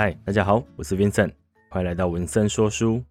[0.00, 1.32] 嗨，大家好，我是 Vincent，
[1.68, 3.02] 欢迎来到文森说书。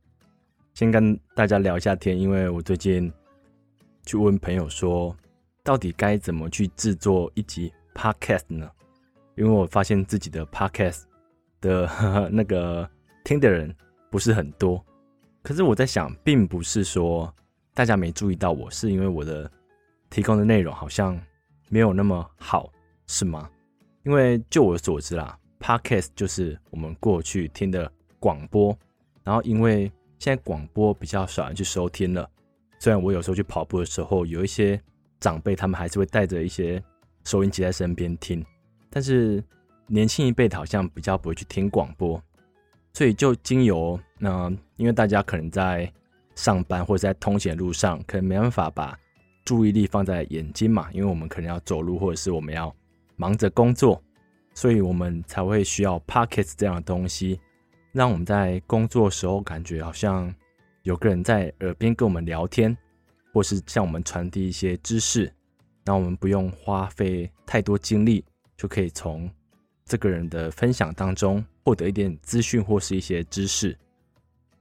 [0.73, 3.11] 先跟大家聊一下天，因为我最近
[4.05, 5.13] 去问朋友说，
[5.65, 8.71] 到底该怎么去制作一集 Podcast 呢？
[9.35, 11.01] 因为我发现自己的 Podcast
[11.59, 12.89] 的呵 呵那个
[13.25, 13.75] 听的人
[14.09, 14.81] 不是很多。
[15.43, 17.35] 可是我在想，并不是说
[17.73, 19.51] 大家没注意到我，是因为我的
[20.09, 21.21] 提供的内容好像
[21.67, 22.71] 没有那么好，
[23.07, 23.49] 是吗？
[24.05, 25.37] 因为就我所知啦。
[25.59, 28.77] Podcast 就是我们过去听的广播，
[29.23, 32.29] 然后因为现在广播比较少人去收听了，
[32.79, 34.79] 虽然我有时候去跑步的时候，有一些
[35.19, 36.81] 长辈他们还是会带着一些
[37.23, 38.45] 收音机在身边听，
[38.89, 39.43] 但是
[39.87, 42.21] 年轻一辈好像比较不会去听广播，
[42.93, 45.91] 所以就经由那、因为大家可能在
[46.35, 48.97] 上班或者在通勤的路上，可能没办法把
[49.43, 52.73] 注意力放在眼睛嘛，因为我们可能要走路或者是我们要
[53.15, 54.01] 忙着工作。
[54.57, 57.39] 所以我们才会需要 podcasts 这样的东西，
[57.91, 60.33] 让我们在工作时候感觉好像
[60.81, 62.75] 有个人在耳边跟我们聊天，
[63.31, 65.31] 或是向我们传递一些知识，
[65.85, 68.25] 让我们不用花费太多精力，
[68.57, 69.29] 就可以从
[69.85, 73.77] 这个人的分享当中获得一点资讯或是一些知识。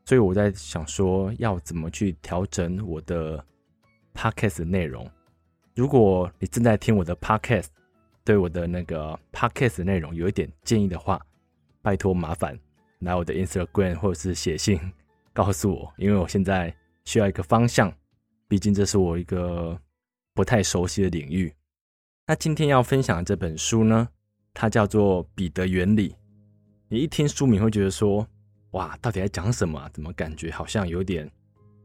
[0.04, 3.42] 所以我在想说，要怎么去调整我的
[4.12, 5.10] Podcast 的内容。
[5.74, 7.68] 如果你正在听我的 Podcast，
[8.26, 11.24] 对我的那个 podcast 内容有一点建议的话，
[11.80, 12.58] 拜托麻烦
[12.98, 14.80] 来我的 Instagram 或者是写信
[15.32, 17.90] 告诉我，因为我现在需要一个方向，
[18.48, 19.80] 毕竟这是我一个
[20.34, 21.54] 不太熟悉的领域。
[22.26, 24.08] 那今天要分享的这本书呢，
[24.52, 26.10] 它叫做《彼得原理》。
[26.88, 28.26] 你一听书名会觉得说，
[28.72, 29.88] 哇，到底在讲什么？
[29.92, 31.30] 怎么感觉好像有点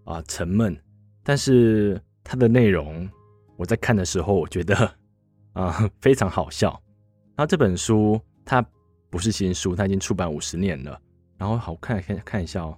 [0.05, 0.75] 啊沉闷？
[1.21, 3.07] 但是它的内容，
[3.57, 4.91] 我在看的时候，我觉得。
[5.53, 6.69] 啊，非常好笑。
[7.35, 8.65] 然后这本书它
[9.09, 10.99] 不是新书，它已经出版五十年了。
[11.37, 12.77] 然后好看，看看一下哦。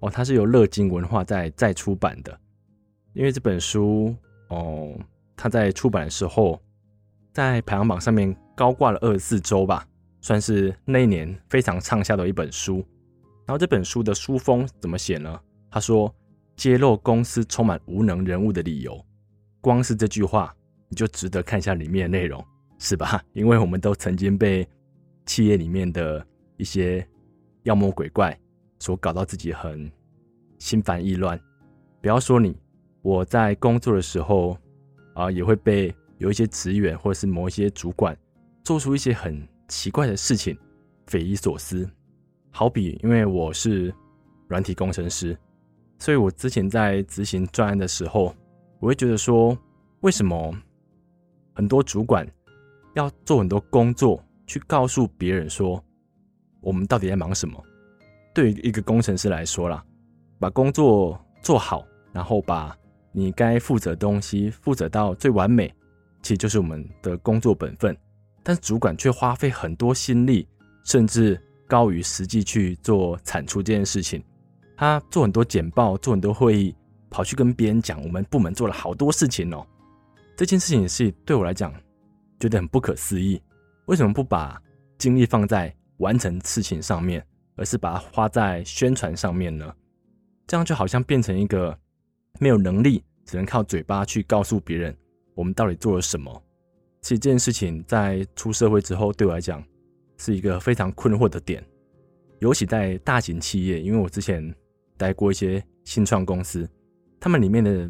[0.00, 2.38] 哦，它是由乐金文化在再出版的。
[3.12, 4.14] 因为这本书
[4.48, 4.98] 哦，
[5.36, 6.60] 它在出版的时候，
[7.32, 9.86] 在排行榜上面高挂了二十四周吧，
[10.20, 12.76] 算是那一年非常畅销的一本书。
[13.44, 15.40] 然后这本书的书封怎么写呢？
[15.70, 16.14] 他说
[16.56, 19.04] ：“揭露公司充满无能人物的理由。”
[19.60, 20.54] 光是这句话。
[20.92, 22.44] 你就值得看一下里面的内容，
[22.78, 23.24] 是吧？
[23.32, 24.68] 因为我们都曾经被
[25.24, 26.22] 企业里面的
[26.58, 27.02] 一些
[27.62, 28.38] 妖魔鬼怪
[28.78, 29.90] 所搞到自己很
[30.58, 31.40] 心烦意乱。
[32.02, 32.54] 不要说你，
[33.00, 34.54] 我在工作的时候
[35.14, 38.14] 啊，也会被有一些职员或者是某一些主管
[38.62, 40.54] 做出一些很奇怪的事情，
[41.06, 41.88] 匪夷所思。
[42.50, 43.90] 好比，因为我是
[44.46, 45.34] 软体工程师，
[45.98, 48.34] 所以我之前在执行专案的时候，
[48.78, 49.56] 我会觉得说，
[50.00, 50.54] 为什么？
[51.54, 52.26] 很多主管
[52.94, 55.82] 要做很多工作，去告诉别人说
[56.60, 57.62] 我们到底在忙什么。
[58.34, 59.84] 对于一个工程师来说啦，
[60.38, 62.76] 把工作做好，然后把
[63.12, 65.72] 你该负责的东西负责到最完美，
[66.22, 67.96] 其实就是我们的工作本分。
[68.42, 70.48] 但是主管却花费很多心力，
[70.84, 74.22] 甚至高于实际去做产出这件事情。
[74.76, 76.74] 他做很多简报，做很多会议，
[77.08, 79.64] 跑去跟别人讲我们部门做了好多事情哦。
[80.42, 81.72] 这件事情是对我来讲
[82.40, 83.40] 觉得很不可思议，
[83.86, 84.60] 为什么不把
[84.98, 89.72] 精力放在完成事情上面，而是把它花在宣传上面呢？
[90.48, 91.78] 这样就好像变成一个
[92.40, 94.92] 没有能力，只能靠嘴巴去告诉别人
[95.36, 96.42] 我们到底做了什么。
[97.02, 99.62] 其实这件事情在出社会之后，对我来讲
[100.16, 101.64] 是一个非常困惑的点，
[102.40, 104.52] 尤其在大型企业，因为我之前
[104.96, 106.68] 待过一些新创公司，
[107.20, 107.88] 他们里面的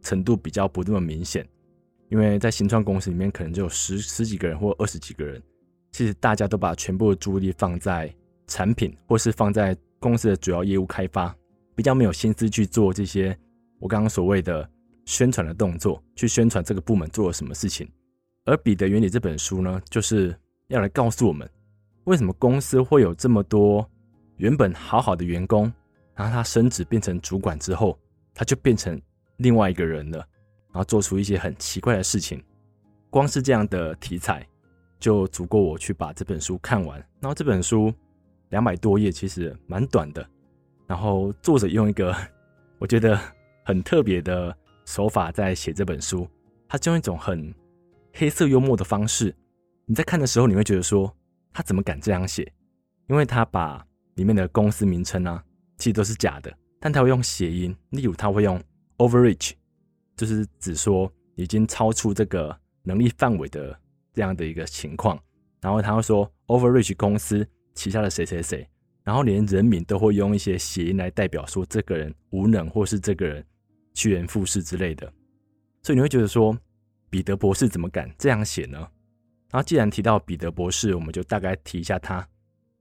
[0.00, 1.46] 程度比较不那么明显。
[2.10, 5.40] 因为在新创公司里面，可能就有十十几个人或二十几个人，
[5.92, 8.12] 其实大家都把全部的注意力放在
[8.46, 11.34] 产品，或是放在公司的主要业务开发，
[11.74, 13.36] 比较没有心思去做这些
[13.78, 14.68] 我刚刚所谓的
[15.06, 17.88] 宣传的动作，去宣传这个部门做了什么事情。
[18.44, 20.36] 而《彼得原理》这本书呢，就是
[20.66, 21.48] 要来告诉我们，
[22.04, 23.88] 为什么公司会有这么多
[24.36, 25.72] 原本好好的员工，
[26.16, 27.96] 然后他升职变成主管之后，
[28.34, 29.00] 他就变成
[29.36, 30.26] 另外一个人了。
[30.72, 32.42] 然后做出一些很奇怪的事情，
[33.10, 34.46] 光是这样的题材
[34.98, 36.98] 就足够我去把这本书看完。
[37.20, 37.92] 然后这本书
[38.50, 40.26] 两百多页，其实蛮短的。
[40.86, 42.14] 然后作者用一个
[42.78, 43.18] 我觉得
[43.64, 46.28] 很特别的手法在写这本书，
[46.68, 47.54] 他就用一种很
[48.14, 49.34] 黑色幽默的方式。
[49.86, 51.12] 你在看的时候，你会觉得说
[51.52, 52.50] 他怎么敢这样写？
[53.08, 53.84] 因为他把
[54.14, 55.42] 里面的公司名称啊，
[55.78, 58.60] 其实都是假的，但他会用谐音，例如他会用
[58.98, 59.52] overreach。
[60.20, 63.74] 就是指说已经超出这个能力范围的
[64.12, 65.18] 这样的一个情况，
[65.62, 68.68] 然后他会说，Overreach 公司旗下的谁谁谁，
[69.02, 73.42] 然后连人名都会用一些谐音来代表说这个人无能，或是这个人
[73.94, 75.10] 趋炎附势之类的。
[75.82, 76.54] 所以你会觉得说，
[77.08, 78.76] 彼得博士怎么敢这样写呢？
[79.50, 82.28] 然后既然提到彼得博士，我们就大概提一下他。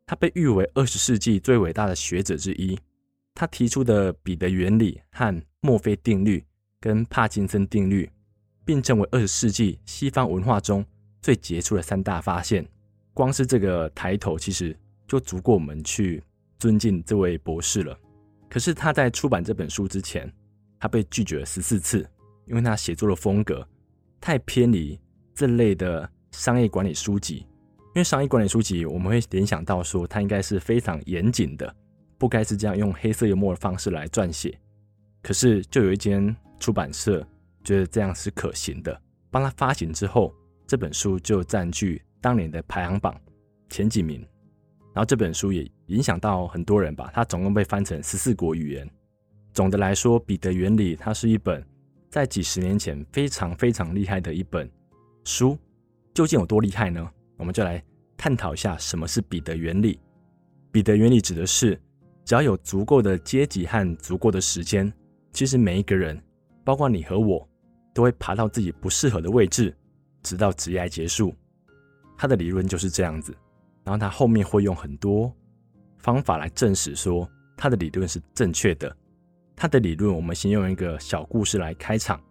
[0.05, 2.77] 他被誉为二十世纪最伟大的学者之一。
[3.33, 6.43] 他提出的彼得原理和墨菲定律
[6.79, 8.09] 跟帕金森定律，
[8.65, 10.85] 并称为二十世纪西方文化中
[11.21, 12.65] 最杰出的三大发现。
[13.13, 14.77] 光是这个抬头，其实
[15.07, 16.23] 就足够我们去
[16.57, 17.97] 尊敬这位博士了。
[18.49, 20.31] 可是他在出版这本书之前，
[20.79, 22.09] 他被拒绝了十四次，
[22.45, 23.67] 因为他写作的风格
[24.21, 24.99] 太偏离
[25.35, 27.45] 这类的商业管理书籍。
[27.95, 31.75] 因为商业管理书籍，我们会联想到说，它应该是非常严谨的。
[32.17, 34.57] 不该是这样用黑色幽默的方式来撰写，
[35.21, 37.25] 可是就有一间出版社
[37.63, 39.01] 觉得这样是可行的，
[39.31, 40.33] 帮他发行之后，
[40.67, 43.19] 这本书就占据当年的排行榜
[43.69, 44.19] 前几名。
[44.93, 48.89] 然后这本书也影响到很多人吧，它总共被翻成十四国语言。
[49.53, 51.65] 总的来说，《彼得原理》它是一本
[52.09, 54.69] 在几十年前非常非常厉害的一本
[55.23, 55.57] 书，
[56.13, 57.09] 究竟有多厉害呢？
[57.37, 57.83] 我们就来
[58.17, 59.99] 探讨一下什么是彼得原理。
[60.71, 61.79] 彼得原理指的是。
[62.25, 64.93] 只要有足够的阶级和足够的时间，
[65.33, 66.21] 其实每一个人，
[66.69, 67.49] 包括你和我，
[67.95, 69.75] 都会爬到自己不适合的位置，
[70.21, 71.33] 直到职业结束。
[72.15, 73.35] 他的理论就是这样子，
[73.83, 75.35] 然后他后面会用很多
[75.97, 77.27] 方法来证实说
[77.57, 78.95] 他的理论是正确的。
[79.55, 82.21] 他的理论，我们先用一个小故事来开场。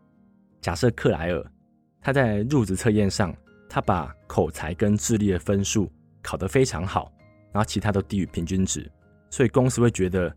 [0.61, 1.53] 假设克莱尔
[2.01, 3.35] 他在入职测验上，
[3.69, 5.91] 他把口才跟智力的分数
[6.23, 7.11] 考得非常好，
[7.51, 8.89] 然后其他都低于平均值。
[9.31, 10.33] 所以公司会觉得，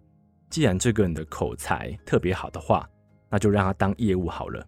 [0.49, 2.89] 既然这个人的口才特别好的话，
[3.31, 4.63] 那就让他当业务好了。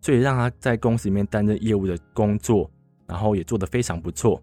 [0.00, 2.70] 所以让他在公司里面担任业务的工作，
[3.06, 4.40] 然后也做得非常不错。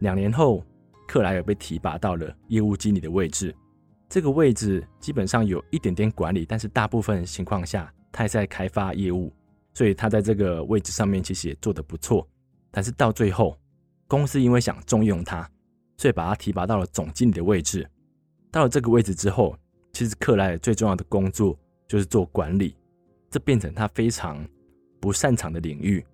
[0.00, 0.62] 两年后，
[1.06, 3.54] 克莱尔被提拔到了业务经理的位置。
[4.08, 9.32] 这个位置基本上有一点点管理，但是大部分情况下他也在开发业务。
[9.74, 12.26] 所以他在这个位置上面其实也做得不错。
[12.70, 13.56] 但是到最后，
[14.08, 15.48] 公司因为想重用他，
[15.96, 17.88] 所以把他提拔到了总经理的位置。
[18.50, 19.56] 到了这个位置之后，
[19.92, 22.74] 其实克莱尔最重要的工作就是做管理，
[23.30, 24.46] 这变成他非常
[25.00, 26.04] 不擅长的领域。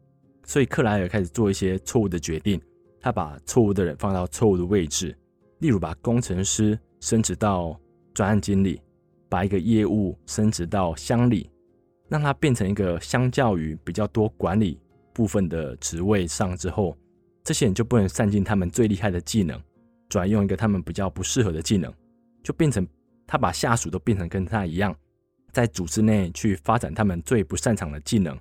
[0.45, 2.61] 所以克莱尔开始做一些错误的决定，
[3.01, 5.17] 他把错误的人放到错误的位置，
[5.59, 7.79] 例如把工程师升职到
[8.13, 8.81] 专案经理，
[9.29, 11.49] 把一个业务升职到乡里，
[12.09, 14.81] 让他变成一个相较于比较多管理
[15.13, 16.97] 部分的职位上之后，
[17.45, 19.61] 这些人就不能善尽他们最厉害的技能，
[20.09, 21.93] 转用一个他们比较不适合的技能。
[22.43, 22.85] 就变成
[23.25, 24.93] 他把下属都变成跟他一样，
[25.53, 28.37] 在组织内去发展他们最不擅长的技能，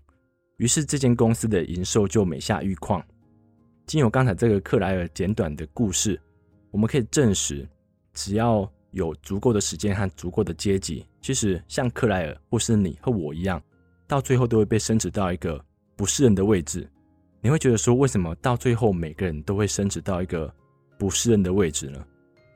[0.57, 3.03] 于是这间公司的营收就每下愈况。
[3.85, 6.19] 经由刚才这个克莱尔简短的故事，
[6.71, 7.67] 我们可以证实，
[8.13, 13.61] 只要有足够的时间和足够的阶级，其实像克莱尔或是你和我一样，
[14.07, 15.63] 到最后都会被升职到一个
[15.97, 16.89] 不是人的位置。
[17.41, 20.53] 你会觉得说，为什么到最后每个人都会升职到一个
[20.97, 22.05] 不是人的位置呢？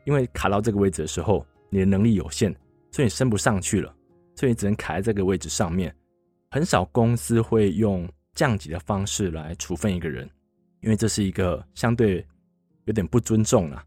[0.06, 2.56] 因为卡到这个位置的时候，你的能力有限，
[2.92, 3.94] 所以你升不上去了，
[4.35, 5.95] 所以只能卡在这个位置上面。
[6.51, 10.30] 很少公司会用降级的方式来处分一个人，
[10.81, 12.25] 因为这是一个相对
[12.85, 13.83] 有点不尊重啊。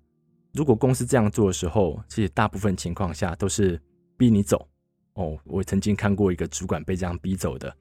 [0.53, 3.81] 如果公司这样做的时候，其实大部分情况下都是
[4.17, 4.69] 逼你走。
[5.15, 7.75] 哦，我曾经看过一个主管被这样逼走的。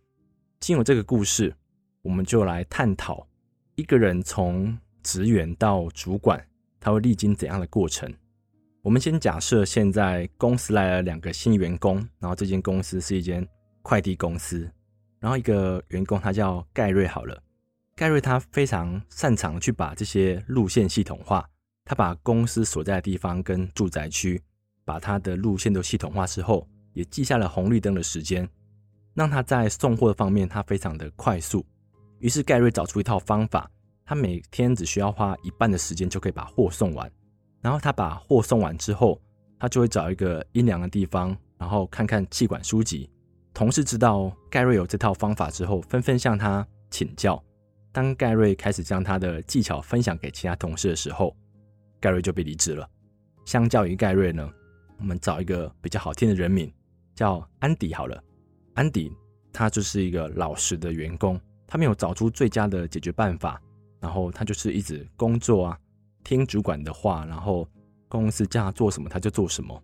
[0.60, 1.54] 经由这个故事，
[2.02, 3.28] 我们就来探讨
[3.76, 6.44] 一个人从职员到主管，
[6.80, 8.12] 他会历经怎样的过程。
[8.88, 13.46] 我们先假设现在公司来了两个新员工，然后这间公司是一间
[13.82, 14.62] 快递公司，
[15.20, 17.38] 然后一个员工他叫盖瑞好了，
[17.98, 21.46] 盖瑞他非常擅长去把这些路线系统化，
[21.84, 24.42] 他把公司所在的地方跟住宅区，
[24.86, 28.48] 把他的路线都系统化之后，也记下了红绿灯的时间，
[29.14, 31.66] 让他在送货的方面他非常的快速。
[32.20, 33.70] 于是盖瑞找出一套方法，
[34.06, 37.12] 他每天只需要花一半的时间就可以把货送完。
[37.68, 39.22] 然后他把货送完之后，
[39.60, 43.10] 他就会找一个阴凉的地方，然后看看气管书籍。
[43.54, 47.44] 同事知道盖瑞有这套方法之后，纷纷向他请教。
[47.92, 51.36] 当盖瑞开始将他的技巧分享给其他同事的时候，
[52.00, 52.90] 盖瑞就被离职了。
[53.44, 54.50] 相较于盖瑞呢，
[54.98, 56.74] 我们找一个比较好听的人名，
[57.16, 58.24] 叫安迪好了。
[58.76, 59.12] 安迪
[59.52, 63.62] 他就是一个老实的员工，他没有找出最佳的解决办法，
[64.00, 65.78] 然后他就是一直工作啊。
[66.28, 67.66] 听主管的话，然后
[68.10, 69.82] 公司叫他做什么他就做什么。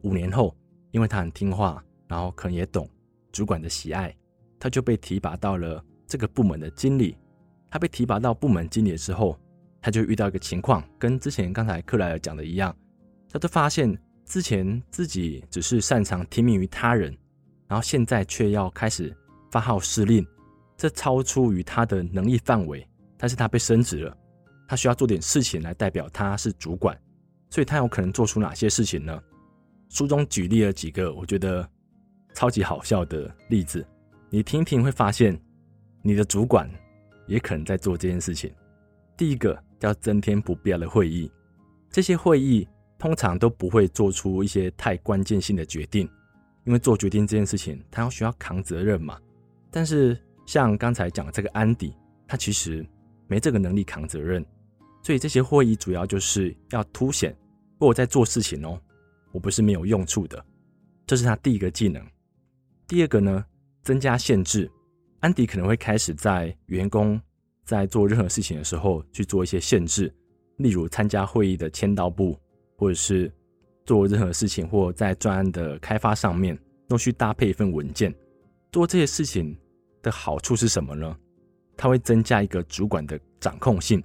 [0.00, 0.56] 五年后，
[0.92, 2.88] 因为他很听话，然后可能也懂
[3.30, 4.16] 主管的喜爱，
[4.58, 7.18] 他就被提拔到了这个部门的经理。
[7.68, 9.38] 他被提拔到部门经理之后，
[9.82, 12.74] 他就遇到一个情况，跟之前刚才克莱尔讲的一样，
[13.30, 17.14] 他就发现之前自己只是擅长听命于他人，
[17.68, 19.14] 然后现在却要开始
[19.50, 20.26] 发号施令，
[20.78, 22.88] 这超出于他的能力范围。
[23.18, 24.16] 但是他被升职了，
[24.66, 26.98] 他需要做点事情来代表他是主管，
[27.50, 29.22] 所以他有可能做出哪些事情呢？
[29.88, 31.68] 书中举例了几个我觉得
[32.34, 33.86] 超级好笑的例子，
[34.30, 35.40] 你听听会发现，
[36.02, 36.68] 你的主管
[37.26, 38.52] 也可能在做这件事情。
[39.16, 39.58] 第一个。
[39.80, 41.30] 叫增添不必要的会议，
[41.90, 42.66] 这些会议
[42.98, 46.08] 通常都不会做出一些太关键性的决定，
[46.64, 49.18] 因为做决定这件事情，他要需要扛责任嘛。
[49.70, 51.94] 但是像刚才讲的这个安迪，
[52.26, 52.86] 他其实
[53.26, 54.42] 没这个能力扛责任，
[55.04, 57.36] 所以这些会议主要就是要凸显
[57.78, 58.80] 我在做事情哦，
[59.30, 60.44] 我不是没有用处的，
[61.06, 62.04] 这是他第一个技能。
[62.88, 63.44] 第二个呢，
[63.82, 64.68] 增加限制，
[65.20, 67.20] 安迪可能会开始在员工。
[67.66, 70.14] 在做任何事情的时候，去做一些限制，
[70.58, 72.38] 例如参加会议的签到簿，
[72.76, 73.32] 或者是
[73.86, 78.14] 做任何事情，或在专案的开发上面，都需搭配一份文件。
[78.70, 79.56] 做这些事情
[80.02, 81.16] 的好处是什么呢？
[81.74, 84.04] 它会增加一个主管的掌控性，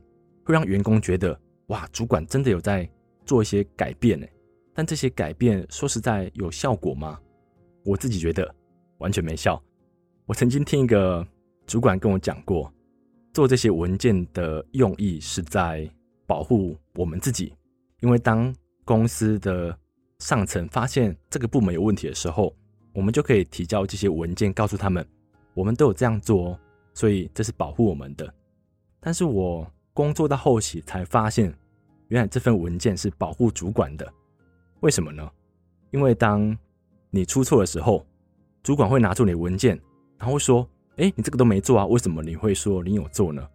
[0.49, 2.89] 会让员工觉得，哇，主管真的有在
[3.23, 4.25] 做一些改变呢。
[4.73, 7.19] 但这些改变说实在有效果吗？
[7.85, 8.51] 我自己觉得
[8.97, 9.61] 完全没效。
[10.25, 11.25] 我曾经听一个
[11.67, 12.73] 主管跟我讲过。
[13.31, 15.87] 做这些文件的用意是在
[16.25, 17.53] 保护我们自己，
[18.01, 18.53] 因为当
[18.83, 19.77] 公司的
[20.17, 22.51] 上层发现这个部门有问题的时候，
[22.91, 25.07] 我们就可以提交这些文件，告诉他们
[25.53, 26.59] 我们都有这样做哦，
[26.95, 28.33] 所以这是保护我们的。
[28.99, 31.53] 但是我工作到后期才发现，
[32.07, 34.11] 原来这份文件是保护主管的。
[34.81, 35.29] 为什么呢？
[35.91, 36.57] 因为当
[37.09, 38.05] 你出错的时候，
[38.63, 39.79] 主管会拿出你的文件，
[40.17, 40.67] 然后会说。
[40.97, 41.85] 哎，你这个都没做啊？
[41.85, 43.47] 为什么你会说你有做呢？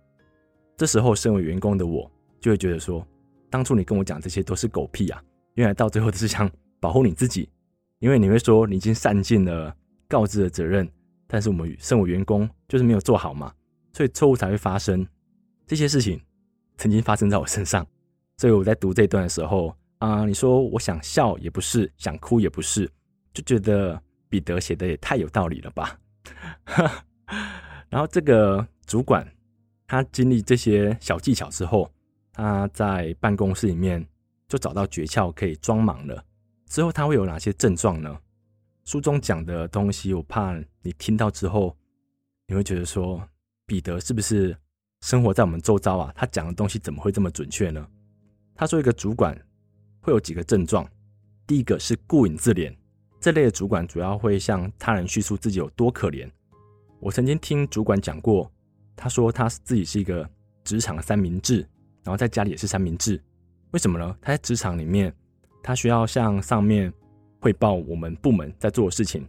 [0.79, 2.11] 这时候，身为员工的我
[2.41, 3.07] 就会觉得说，
[3.51, 5.23] 当初你跟我讲这些都是狗屁啊！
[5.53, 6.51] 原来到最后只是想
[6.81, 7.51] 保护你自己，
[7.99, 9.77] 因为你会说你已经善尽了
[10.09, 10.89] 告知的责任，
[11.27, 13.53] 但是我们身为员工就是没有做好嘛，
[13.93, 15.07] 所以错误才会发生。
[15.67, 16.21] 这些事情
[16.77, 17.87] 曾经发生在我身上，
[18.37, 22.91] 所以我在读这段的时候啊、你说我想笑也不是，想哭也不是，
[23.33, 25.99] 就觉得彼得写的也太有道理了吧。
[27.89, 29.27] 然后这个主管，
[29.87, 31.91] 他经历这些小技巧之后，
[32.35, 34.07] 他在办公室里面
[34.47, 36.23] 就找到诀窍，可以装忙了。
[36.67, 38.19] 之后他会有哪些症状呢？
[38.85, 41.75] 书中讲的东西，我怕你听到之后，
[42.47, 43.27] 你会觉得说，
[43.65, 44.55] 彼得是不是
[45.05, 46.11] 生活在我们周遭啊？
[46.17, 47.87] 他讲的东西怎么会这么准确呢？
[48.55, 49.39] 他说，一个主管
[50.01, 50.89] 会有几个症状，
[51.47, 52.75] 第一个是顾影自怜，
[53.21, 56.27] 这类的主管主要会向他人叙述自己有多可怜。
[57.01, 58.51] 我曾经听主管讲过，
[58.97, 60.27] 他说他自己是一个
[60.65, 61.59] 职场三明治，
[62.03, 63.23] 然后在家里也是三明治。
[63.73, 64.17] 为什么呢？
[64.23, 65.15] 他在职场里面，
[65.63, 66.91] 他需要向上面
[67.43, 69.21] 汇报我们部门在做的事情，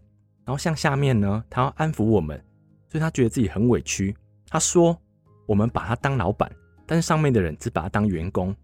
[0.45, 2.41] 然后向下面呢，他要安抚我们，
[2.87, 4.15] 所以他觉得自己很委屈。
[4.47, 4.97] 他说
[5.45, 6.51] 我们把他当老板，
[6.85, 8.55] 但是上面的人只把他当员工。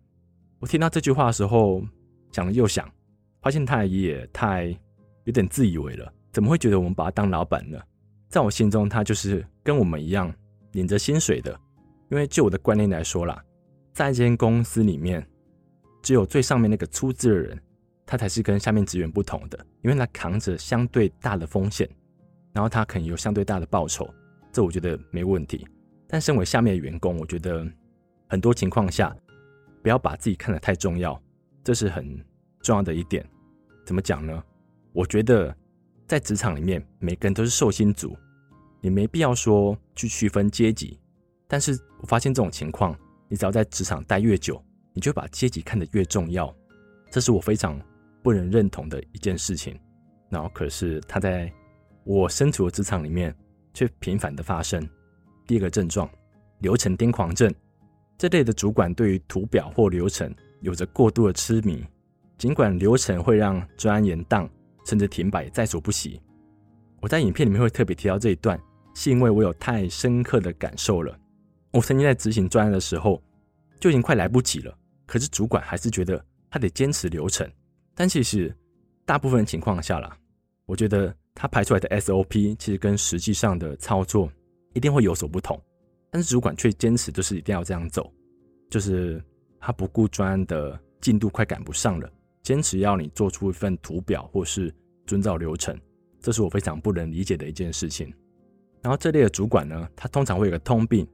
[0.59, 1.83] 我听到这句话的时候，
[2.31, 2.89] 想了又想，
[3.41, 4.65] 发现他也太
[5.23, 7.79] 有点自以为了，怎么会觉得我们把他当老板呢？
[8.29, 10.33] 在我心中，他就是跟我们一样
[10.71, 11.59] 领着薪水的。
[12.09, 13.41] 因为就我的观念来说啦，
[13.93, 15.25] 在一间公司里面，
[16.01, 17.57] 只有最上面那个出资的人，
[18.05, 21.89] 他才是跟下面职员不同的，因为他扛着相对大的风险，
[22.53, 24.13] 然后他可能有相对大的报酬，
[24.51, 25.65] 这我觉得没问题。
[26.11, 27.65] 但身为下面的员工，我觉得
[28.27, 29.15] 很多情况下，
[29.81, 31.19] 不要把自己看得太重要，
[31.63, 32.23] 这是很
[32.61, 33.25] 重要的一点。
[33.85, 34.43] 怎么讲呢？
[34.91, 35.55] 我觉得。
[36.07, 38.17] 在职场里面，每个人都是受薪族，
[38.81, 40.99] 你没必要说去区分阶级。
[41.47, 42.93] 但是我发现这种情况，
[43.29, 46.53] 你只要在职场待越久，你就把阶级看得越重要，
[47.09, 47.79] 这是我非常
[48.21, 49.79] 不能认同的一件事情。
[50.29, 51.49] 然后，可是他在
[52.03, 53.33] 我身处的职场里面
[53.73, 54.85] 却频繁的发生。
[55.48, 56.10] 第二个症状，
[56.60, 57.53] 流程癫狂症，
[58.17, 61.86] 这类的主管对于图表或流程有着过度的痴迷，
[62.38, 64.50] 尽管流程会让专案延宕。
[64.83, 66.19] 甚至停摆在所不惜。
[67.01, 68.60] 我在影片里面会特别提到这一段，
[68.95, 71.15] 是因为我有太深刻的感受了。
[71.71, 73.21] 我曾经在执行专案的时候，
[73.79, 77.48] 就已经快来不及了，可是主管还是觉得他得坚持流程。
[77.93, 78.53] 但其实
[79.05, 80.17] 大部分情况下啦，
[80.65, 84.27] 我觉得他排出来的 SOP 其实跟实际上的操作
[84.73, 85.59] 一定会有所不同。
[86.09, 88.11] 但是主管却坚持就是一定要这样走，
[88.69, 89.23] 就是
[89.59, 92.09] 他不顾专案的进度快赶不上了。
[92.43, 94.73] 坚持要你做出一份图表，或是
[95.05, 95.79] 遵照流程，
[96.19, 98.11] 这是我非常不能理解的一件事情。
[98.81, 101.07] 然后这类的主管呢，他通常会有个通病，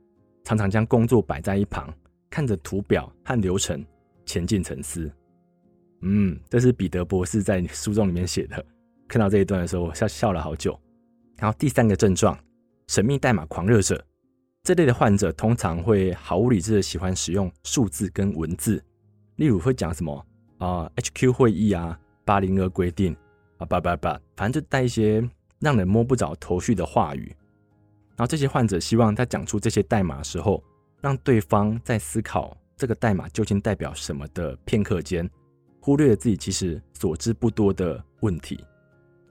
[0.46, 1.94] 常常将工作摆在一旁，
[2.30, 3.86] 看着图表和流程
[4.26, 5.12] 前进沉思。
[6.02, 8.66] 嗯，这是彼得博士在书中里面写的。
[9.08, 10.80] 看到这一段的时候，我笑笑了好久。
[11.38, 12.38] 然后第三个症状，
[12.88, 14.02] 神秘代码狂热者，
[14.64, 18.82] 这类的患者通常会毫无理智的喜欢使用数字跟文字，
[19.36, 20.26] 例如会讲什么
[20.58, 23.14] 啊、呃、HQ 会议啊，八零二规定
[23.58, 25.22] 啊，叭叭叭，反正就带一些
[25.60, 27.36] 让人摸不着头绪的话语。
[28.16, 30.64] 然后这些患者希望在讲出这些代码的时候，
[31.02, 35.30] 让对方在思考这个代码究竟代表什么的片刻间，
[35.82, 38.64] 忽略了自己其实所知不多的问题。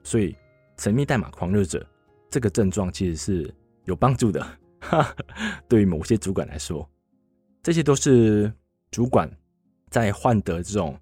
[0.03, 0.35] 所以，
[0.77, 1.85] 神秘代码狂热者
[2.29, 3.55] 这个症状其实是
[3.85, 4.45] 有帮助的。
[4.79, 5.15] 哈，
[5.67, 6.87] 对于某些主管来说，
[7.63, 8.51] 这些都是
[8.91, 9.29] 主管
[9.89, 10.99] 在患得这种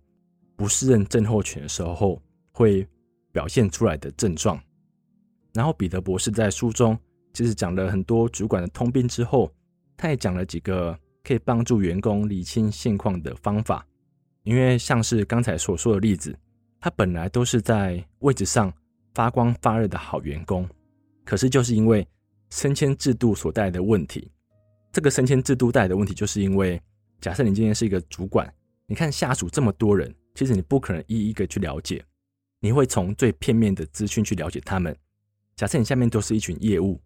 [0.55, 2.87] 不适任症候群的时候会
[3.31, 4.59] 表现出来的症状。
[5.53, 6.97] 然后，彼得博士在书中
[7.33, 9.51] 其实讲了很多主管的通病之后，
[9.97, 13.85] 他也讲了几个可以帮助员工理清现况的方法。
[14.43, 16.37] 因为像是刚才所说的例子，
[16.79, 18.71] 他本来都是在位置上。
[19.13, 20.67] 发光发热的好员工，
[21.25, 22.07] 可是就是因为
[22.51, 24.31] 升迁制度所带来的问题。
[24.91, 26.81] 这个升迁制度带来的问题，就是因为
[27.19, 28.49] 假设你今天是一个主管，
[28.85, 32.01] 你看下属这么多人，其实你不可能一一个去了解，
[32.61, 34.95] 你会从最片面的资讯去了解他们。
[35.55, 37.01] 假设你下面都是一群业务，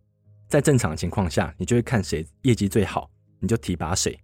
[0.47, 3.09] 在正常的情况下，你就会看谁业绩最好，
[3.39, 4.19] 你就提拔谁。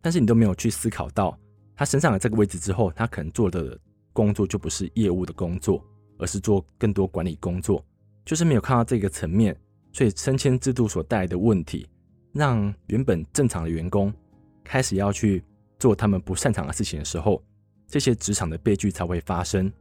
[0.00, 1.36] 但是你都没有去思考到，
[1.74, 3.76] 他升上了这个位置之后，他可能做的
[4.12, 5.84] 工作就不是业务的工作。
[6.20, 7.80] 而是做更多管理工作，
[8.28, 9.56] 就是没有看到这个层面，
[9.90, 11.88] 所以升迁制度所带来的问题，
[12.34, 14.12] 让原本正常的员工
[14.62, 15.42] 开始要去
[15.78, 17.42] 做他们不擅长的事情的时候，
[17.86, 19.72] 这些职场的悲剧才会发生。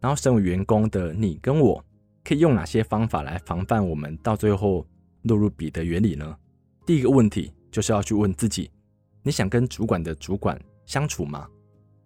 [0.00, 1.84] 然后，身为员工的你跟我，
[2.24, 4.86] 可以用哪些方法来防范我们到最后
[5.24, 6.34] 落入彼得原理呢？
[6.86, 8.70] 第一个问题就是要去问自己：
[9.22, 11.46] 你想跟主管的主管相处吗？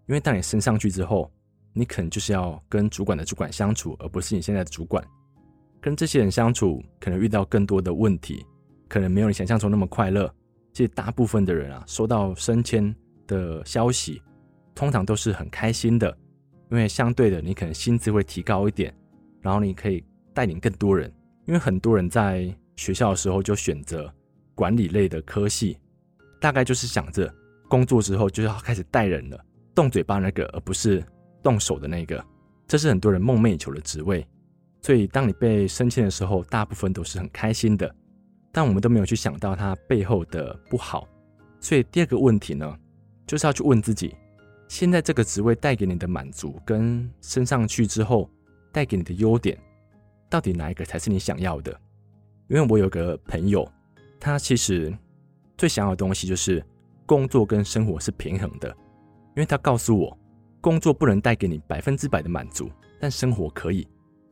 [0.08, 1.30] 因为当你升上去之后，
[1.72, 5.06] 你可能就是要跟主管的主管相处，而不是你现在的主管。
[5.86, 8.44] 跟这些人相处，可能遇到更多的问题，
[8.88, 10.28] 可能没有你想象中那么快乐。
[10.72, 12.92] 其实大部分的人啊，收到升迁
[13.28, 14.20] 的消息，
[14.74, 16.08] 通常都是很开心的，
[16.72, 18.92] 因为相对的，你可能薪资会提高一点，
[19.40, 20.02] 然后你可以
[20.34, 21.08] 带领更多人。
[21.44, 24.12] 因为很多人在学校的时候就选择
[24.56, 25.78] 管理类的科系，
[26.40, 27.32] 大概就是想着
[27.68, 29.40] 工作之后就要开始带人了，
[29.72, 31.00] 动嘴巴那个，而不是。
[31.44, 32.20] 动手的那个，
[32.66, 34.26] 这是很多人梦寐以求的职位，
[34.86, 37.92] 所以当你被升迁的时候，大部分都是很开心的，
[38.52, 41.08] 但我们都没有去想到它背后的不好。
[41.58, 42.78] 所以第二个问题呢，
[43.26, 44.14] 就是要去问自己，
[44.68, 48.30] 现在这个职位带给你的满足，跟升上去之后
[48.70, 49.58] 带给你的优点，
[50.30, 51.72] 到底哪一个才是你想要的？
[52.46, 53.68] 因为我有个朋友，
[54.20, 54.96] 他其实
[55.58, 56.64] 最想要的东西就是
[57.06, 60.16] 工作跟生活是平衡的，因为他告诉我。
[60.60, 62.70] 工作不能带给你百分之百的满足，
[63.00, 63.86] 但生活可以。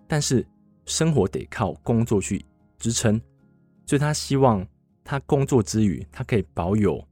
[0.06, 0.46] 但是
[0.86, 2.44] 生活得靠工作去
[2.78, 3.20] 支撑，
[3.86, 4.66] 所以他希望
[5.02, 7.02] 他工作之余，他可以保有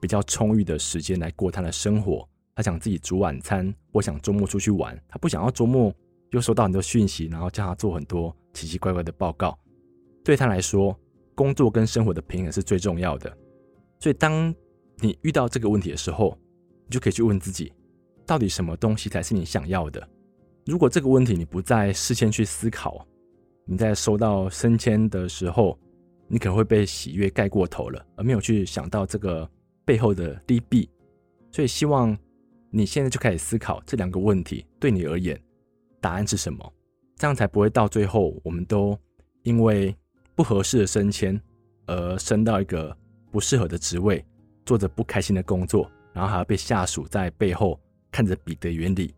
[0.00, 2.28] 比较充裕的时间来过他的生活。
[2.54, 5.00] 他想自己煮晚餐，或想周末出去玩。
[5.08, 5.90] 他不想要周末
[6.32, 9.58] 又收到很多讯息，然后叫他做很多奇奇怪怪的报告。
[10.22, 10.94] 对他来说，
[11.34, 13.34] 工作跟生活的平衡是最重要的。
[14.00, 14.54] 所以当
[14.98, 16.36] 你遇到这个问题的时候，
[16.86, 17.72] 你就可以去问自己。
[18.26, 20.06] 到底什么东西才是你想要的？
[20.64, 23.06] 如果这个问题你不再事先去思考，
[23.64, 25.78] 你在收到升迁的时候，
[26.28, 29.48] 你可能会被喜悦盖过头了，而没有去想到这个
[29.84, 30.88] 背后的利弊。
[31.50, 32.16] 所以希望
[32.70, 35.38] 你现在就开始思考这两个问题对你而言
[36.00, 36.72] 答案是什么，
[37.16, 38.98] 这样才不会到最后我们都
[39.42, 39.94] 因为
[40.34, 41.40] 不合适的升迁
[41.86, 42.96] 而升到一个
[43.30, 44.24] 不适合的职位，
[44.64, 47.78] 做着不开心的工作，然后还要被下属在背后。
[48.12, 49.14] 看着彼得原理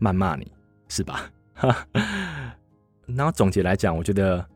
[0.00, 0.50] 谩骂你，
[0.88, 1.30] 是吧？
[3.06, 4.40] 然后总结来讲，我觉得《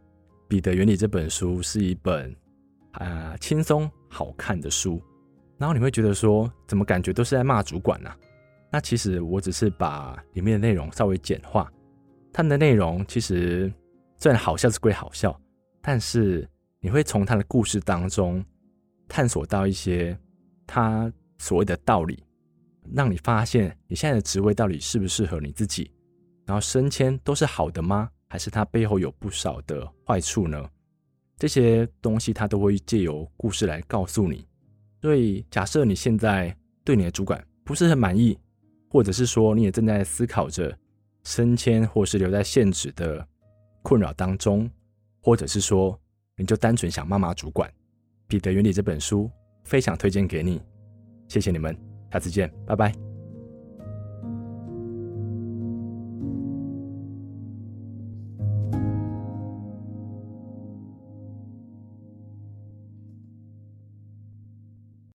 [0.48, 2.34] 彼得原理》这本书是一本
[2.92, 5.02] 啊轻松好看的书。
[5.58, 8.10] 然后你会觉得说，怎么感觉都是在骂主管呢？
[8.70, 11.70] 那其实我只是把里面的内容稍微简化。
[12.32, 13.72] 它的内容其实
[14.16, 15.38] 虽然好笑是归好笑，
[15.80, 16.48] 但是
[16.80, 18.44] 你会从他的故事当中
[19.08, 20.18] 探索到一些
[20.66, 22.22] 他所谓的道理。
[22.92, 25.88] 让你发现你现在的职位到底适不适合你自己，
[26.46, 28.10] 然后升迁都是好的吗？
[28.28, 30.68] 还是它背后有不少的坏处呢？
[31.36, 34.46] 这些东西它都会借由故事来告诉你。
[35.00, 38.38] 所以，假设你现在对你的主管不是很满意，
[38.88, 40.76] 或者是说你也正在思考着
[41.24, 43.26] 升迁或是留在现职的
[43.82, 44.70] 困扰当中，
[45.20, 45.98] 或者是说
[46.36, 47.68] 你就单纯想骂骂主管，
[48.26, 49.30] 《彼得原理》这本书
[49.64, 50.62] 非常推荐给你。
[51.28, 51.76] 谢谢你们，
[52.12, 53.11] 下次见，拜拜。